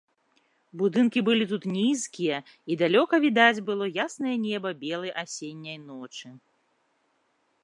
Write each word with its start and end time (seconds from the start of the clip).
Будынкі 0.81 1.19
былі 1.27 1.45
тут 1.51 1.67
нізкія, 1.75 2.39
і 2.71 2.79
далёка 2.83 3.15
відаць 3.27 3.63
было 3.69 3.93
яснае 4.07 4.35
неба 4.49 4.69
белай 4.83 5.11
асенняй 5.27 5.77
ночы. 5.89 6.27